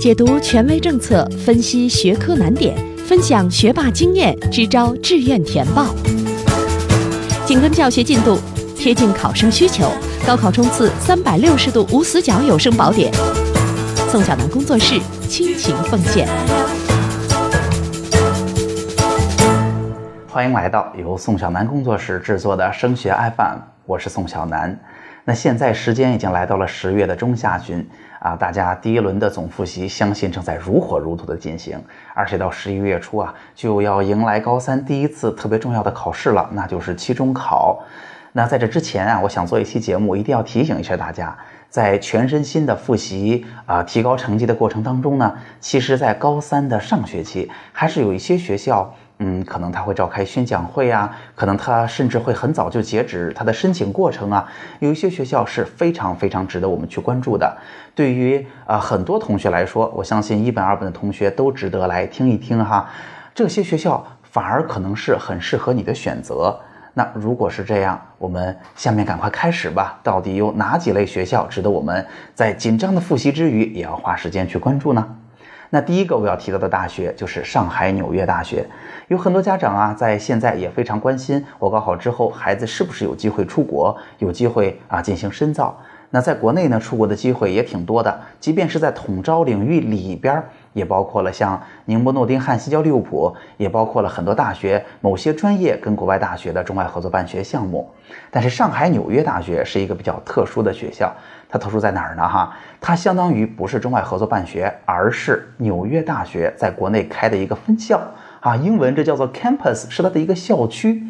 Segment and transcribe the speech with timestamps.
[0.00, 2.74] 解读权威政策，分析学科难点，
[3.06, 5.94] 分享学霸经验，支招志愿填报。
[7.44, 8.38] 紧跟教学进度，
[8.74, 9.92] 贴近考生需求，
[10.26, 13.12] 高考冲刺三百六十度无死角有声宝典。
[14.08, 16.26] 宋小南工作室倾情奉献。
[20.26, 24.80] 欢迎来到由宋小南工作室制作的升学 FM，我是宋小南。
[25.26, 27.86] 那现在时间已经来到了十月的中下旬
[28.20, 31.82] 啊，大家第一轮的总复习相信正在如火如荼的进行，
[32.14, 37.82] 而且到十一月初啊，就要迎来高三第一次特别重要的考试了，那就是期中考。
[38.32, 41.36] 那在这之前啊，我想做一期节目，一定要提醒一下大家，
[41.70, 48.94] 在全身心的复习啊、提高成绩的过程当中呢，其实，在高三的上学期，还是有一些学校。
[49.22, 54.48] 嗯，可能他会召开宣讲会啊，可能他甚至会很早就截止他的申请过程啊。
[54.78, 57.56] 有一些学校是非常非常值得我们去关注的。
[57.94, 62.88] 对于啊很多同学来说，我相信一本二本的同学都值得来听一听哈。
[63.34, 66.58] 这些学校反而可能是很适合你的选择。
[66.94, 70.00] 那如果是这样，我们下面赶快开始吧。
[70.02, 75.06] 到底有哪几类学校值得我们在紧张的复习之余也要花时间去关注呢？
[75.72, 78.66] 那第一个我要提到的大学就是上海纽约大学。
[79.06, 85.80] 有很多家长啊，在现在也非常关心，我高考之后孩子是不是有机会出国，有机会啊进行深造。
[86.12, 97.88] 那在国内呢，出国的机会也挺多的，即便是在统招领域里边，也包括了像宁波、诺丁汉、西交、利物浦，也包括了很多大学某些专业跟国外大学的中外合作办学项目。
[98.28, 101.14] 但是上海纽约大学是一个比较特殊的学校，
[101.50, 102.28] 它特殊在哪儿呢？
[102.28, 108.00] 哈，它相当于不是中外合作办学，而是纽约大学在国内开的一个分校。
[108.40, 111.02] 啊，英文这叫做 campus，是它的一个校区。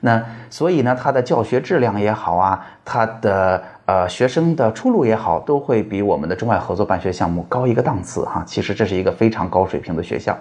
[0.00, 8.42] 那所以呢，它的教学质量也好啊，它的呃学生的出路也好，都会比我们的中外合作办学项目高一个档次哈。
[8.44, 10.36] 其实这是一个非常高水平的学校。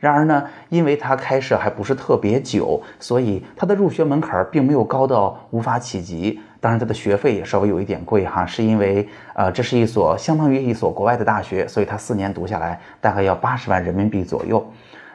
[0.00, 6.40] 然而呢，因为它开设还不是特别久，所以它的入学门槛并没有高到无法企及。
[6.60, 14.64] 当然，它的学费也稍微有一点贵哈，是因为呃，这是一所相当于一所国外的大学，所以它四年读下来大概要八十万人民币左右。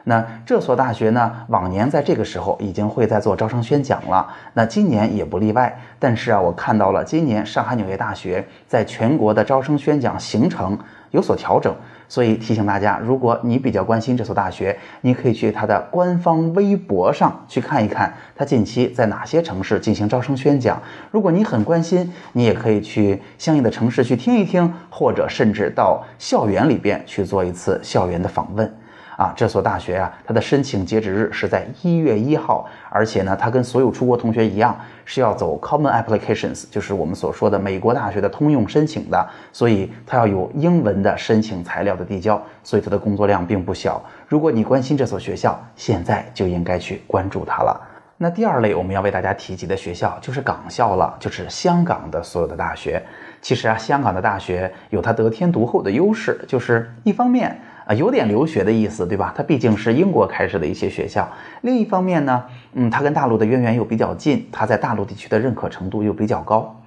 [0.04, 5.78] 那这所大学呢，往年在这个时候已经会在做招生宣讲了，那今年也不例外。
[5.98, 10.76] 但是啊，我看到了今年上海纽约大学在全国的招生宣讲行程
[11.12, 11.72] 有所调整，
[12.08, 20.82] 所以提醒大家，如果你比较关心这所大学，你可以去它的官方微博上去看一看，它近期在哪些城市进行招生宣讲。
[21.12, 28.74] 如果你很关心，你也可以去相应的城市去听一听，或者甚至到校园里边去做一次校园的访问。
[29.16, 34.74] 啊，这所大学啊，它的申请截止日是在一月一号，而且呢，它跟所有出国同学一样，
[35.04, 44.02] 是要走 Common Applications，就是我们所说的美国大学的通用申请的，所以它要有英文的申请材料的递交，所以它的工作量并不小。
[44.26, 47.78] 如果你关心这所学校，现在就应该去关注它了。
[48.16, 53.02] 那第二类我们要为大家提及的学校就是港校了，就是香港的所有的大学。
[53.42, 57.60] 其实啊，香港的大学有它得天独厚的优势，就是一方面。
[57.84, 59.34] 啊，有点留学的意思，对吧？
[59.36, 61.28] 它毕竟是英国开设的一些学校。
[61.62, 62.44] 另一方面呢，
[62.74, 66.80] 嗯，它跟大陆的渊源又比较近，它在大陆地区的认可程度又比较高。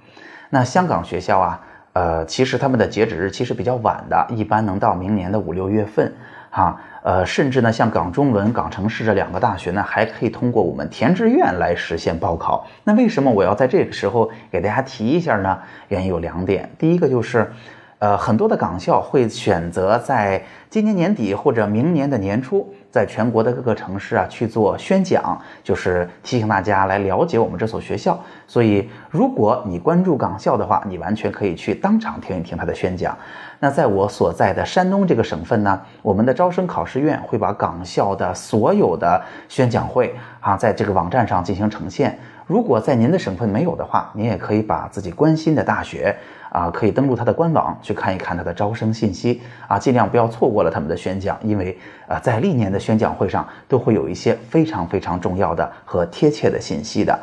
[0.48, 1.60] 那香港学校啊，
[1.92, 6.10] 呃，其实他们的截止日期是比较晚的，一般能到明年的五六月份。
[6.48, 12.66] 哈，呃，甚至呢，像港中文、港城市这两个大学呢，还可以通过我们填志愿来实现报考。
[12.84, 15.58] 那为什么我要在这个时候给大家提一下呢？
[15.88, 17.52] 原因有两点，第一个就是。
[17.98, 28.22] 呃，很多的港校会选择在今年年底或者明年的年初，在全国的各个城市啊去做宣讲，就是提醒大家来了解我们这所学校。
[28.46, 33.16] 所以，如果你关注港校的话，你完全可以去当场听一听他的宣讲。
[33.60, 39.18] 那在我所在的山东这个省份呢，我们的招生考试院会把港校的所有的
[39.48, 42.18] 宣讲会啊，在这个网站上进行呈现。
[42.46, 46.14] 如果在您的省份没有的话，您也可以把自己关心的大学。
[46.56, 51.76] 啊，可以登录它的官网去看一看它的招生信息啊，尽量不要错过了他们的宣讲，因为
[52.08, 57.18] 呃，在历年的宣讲会上都会有一些非常非常重要的和贴切的信息的。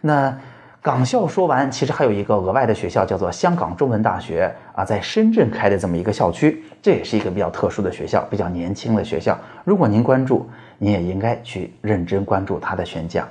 [0.00, 0.34] 那
[0.80, 9.36] 港校说完，其实还有一个额外的学校叫做香港中文大学啊，在深圳开的这么一个校区，这也是一个比较特殊的学校，比较年轻的学校。
[9.64, 10.48] 如果您关注，
[10.78, 13.28] 您也应该去认真关注它的宣讲。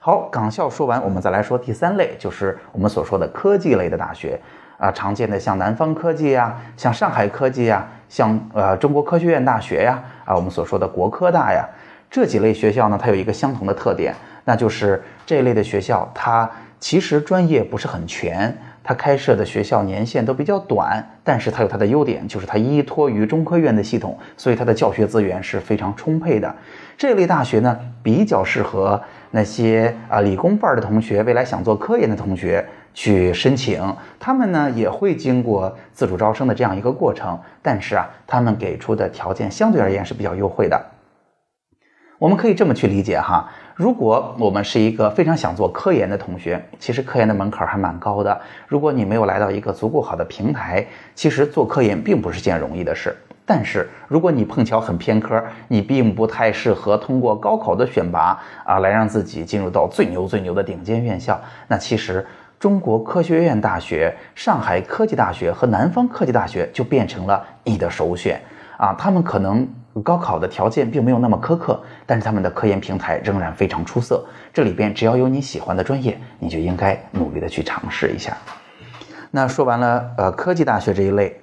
[0.00, 4.40] 好，港校说完，我们再来说第三类，就是我们所说的科技类的大学。
[4.84, 11.66] 啊，常见的像南方科技呀，像上海科技呀，像呃中国科学院大学呀，啊我们所说的国科大呀，
[12.10, 14.14] 这几类学校呢，它有一个相同的特点，
[14.44, 26.54] 那就是这类的学校，它其实专业不是很全，它开设的学校年限都比较短，但是它有它的优点，就是它依托于中科院的系统，所以它的教学资源是非常充沛的。
[26.98, 32.62] 这类大学呢，比较适合那些啊理工范儿的同学，未来想做科研的同学
[32.94, 33.94] 去申请。
[34.18, 40.80] 他们呢也会经过自主招生的这样一个过程，但是啊，他们给出的条件相对而言是比较优惠的。
[42.18, 48.40] 我们可以这么去理解哈，如果我们是一个非常想做科研的同学，其实科研的门槛还蛮高的。
[48.68, 53.14] 如果你没有来到一个足够好的平台，其实做科研并不是件容易的事。
[53.44, 61.38] 但是如果你碰巧很偏科，你并不太适合通过高考的选拔啊来让自己进入到最牛最牛的顶尖院校，
[61.68, 62.24] 那其实
[62.64, 68.40] 中国科学院大学、上海科技大学和南方科技大学就变成了你的首选
[68.78, 68.94] 啊。
[68.98, 69.68] 他们可能。
[70.02, 74.24] 高考的条件并没有那么苛刻，但是他们的科研平台仍然非常出色。
[74.52, 78.36] 这里边只要有你喜欢的专业，你就应该努力的去尝试一下。
[79.30, 81.40] 那说完了，呃，科技大学这一类，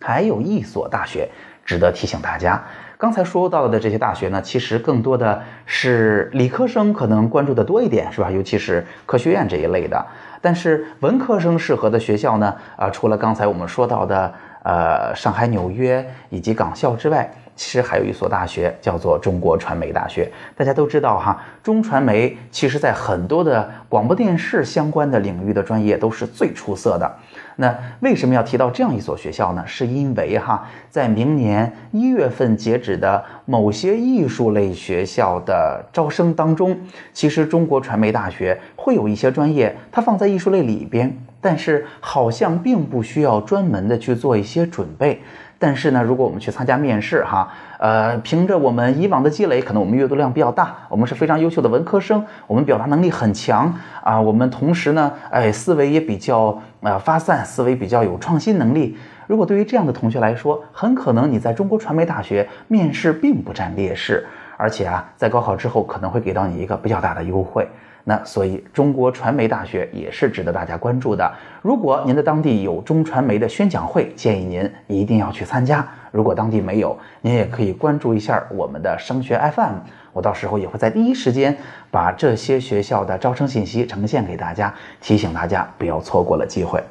[0.00, 1.28] 还有一所大学
[1.62, 2.64] 值得提醒大家。
[2.96, 8.30] 刚才说到的这些大学呢，其实更多的是理科生可能关注的多一点，是吧？
[8.30, 10.06] 尤其是科学院这一类的。
[10.44, 17.32] 但是文科生适合的学校呢，啊，除了刚才我们说到的，呃，上海、纽约以及港校之外。
[17.56, 27.08] 其实还有一所大学叫做中国传媒大学，大家都知道哈，中传媒其实在很多的广播电视相关的领域的专业都是最出色的。
[27.56, 29.62] 那为什么要提到这样一所学校呢？
[29.66, 36.76] 是因为哈，在明年一月份截止的某些艺术类学校的招生当中，
[37.12, 45.20] 其实中国传媒大学会有一些专业，它放在艺术类里边，但是好像并不需要专门的去做一些准备。
[45.64, 58.98] 但是呢，如果我们去参加面试，哈，呃，凭着我们以往的积累，可能我们阅读量比较大，我们是非常优秀的文科生，我们表达能力很强啊，我们同时呢，哎，思维也比较呃发散，思维比较有创新能力。
[59.26, 64.26] 如果对于这样的同学来说，很可能你在中国传媒大学面试并不占劣势，
[64.58, 67.66] 而且啊，在高考之后可能会给到你一个比较大的优惠。
[68.06, 71.32] 那所以，中国传媒大学也是值得大家关注的。
[71.62, 75.86] 如果您的当地有中传媒的宣讲会，建议您一定要去参加。
[76.12, 79.76] 如果当地没有，您也可以关注一下我们的升学 FM，
[80.12, 81.56] 我到时候也会在第一时间
[81.90, 86.82] 把这些学校的招生信息呈现给大家，提醒大家不要错过了机会。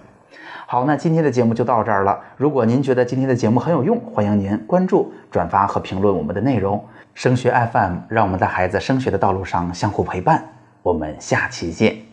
[0.65, 2.19] 好，那今天的节目就到这儿了。
[2.35, 6.83] 如果您觉得今天的节目很有用，欢迎您关注、转发和评论我们的内容。
[7.13, 10.52] 升学 FM，让我们在孩子升学的道路上相互陪伴。
[10.83, 12.12] 我们下期见。